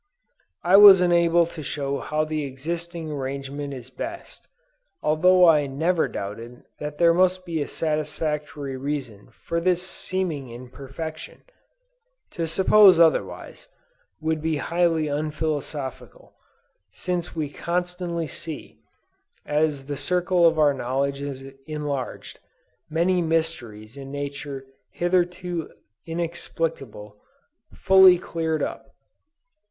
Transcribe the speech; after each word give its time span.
I 0.63 0.77
was 0.77 0.99
unable 0.99 1.45
to 1.45 1.61
show 1.61 1.99
how 1.99 2.25
the 2.25 2.43
existing 2.43 3.11
arrangement 3.11 3.71
is 3.75 3.91
best; 3.91 4.47
although 5.03 5.47
I 5.47 5.67
never 5.67 6.07
doubted 6.07 6.63
that 6.79 6.97
there 6.97 7.13
must 7.13 7.45
be 7.45 7.61
a 7.61 7.67
satisfactory 7.67 8.75
reason 8.77 9.29
for 9.29 9.61
this 9.61 9.87
seeming 9.87 10.49
imperfection. 10.49 11.43
To 12.31 12.47
suppose 12.47 12.99
otherwise, 12.99 13.67
would 14.19 14.41
be 14.41 14.57
highly 14.57 15.07
unphilosophical, 15.07 16.33
since 16.91 17.35
we 17.35 17.51
constantly 17.51 18.25
see, 18.25 18.79
as 19.45 19.85
the 19.85 19.97
circle 19.97 20.47
of 20.47 20.57
our 20.57 20.73
knowledge 20.73 21.21
is 21.21 21.43
enlarged, 21.67 22.39
many 22.89 23.21
mysteries 23.21 23.97
in 23.97 24.11
nature 24.11 24.65
hitherto 24.89 25.69
inexplicable, 26.07 27.17
fully 27.75 28.17
cleared 28.17 28.63
up. 28.63 28.95